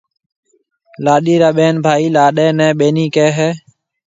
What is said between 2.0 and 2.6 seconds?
لاڏيَ